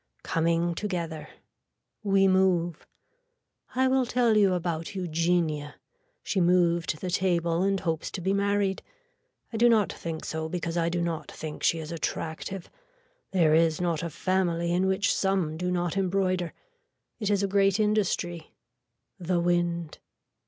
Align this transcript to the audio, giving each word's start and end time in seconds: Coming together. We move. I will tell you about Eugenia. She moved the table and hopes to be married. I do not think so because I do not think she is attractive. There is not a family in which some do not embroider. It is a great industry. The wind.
Coming 0.23 0.73
together. 0.73 1.27
We 2.01 2.27
move. 2.27 2.87
I 3.75 3.87
will 3.87 4.07
tell 4.07 4.35
you 4.35 4.55
about 4.55 4.95
Eugenia. 4.95 5.75
She 6.23 6.41
moved 6.41 7.01
the 7.01 7.11
table 7.11 7.61
and 7.61 7.79
hopes 7.79 8.09
to 8.09 8.19
be 8.19 8.33
married. 8.33 8.81
I 9.53 9.57
do 9.57 9.69
not 9.69 9.93
think 9.93 10.25
so 10.25 10.49
because 10.49 10.75
I 10.75 10.89
do 10.89 11.01
not 11.03 11.29
think 11.31 11.61
she 11.61 11.77
is 11.77 11.91
attractive. 11.91 12.67
There 13.29 13.53
is 13.53 13.79
not 13.79 14.01
a 14.01 14.09
family 14.09 14.71
in 14.73 14.87
which 14.87 15.13
some 15.13 15.55
do 15.55 15.69
not 15.69 15.95
embroider. 15.95 16.51
It 17.19 17.29
is 17.29 17.43
a 17.43 17.47
great 17.47 17.79
industry. 17.79 18.55
The 19.19 19.39
wind. 19.39 19.99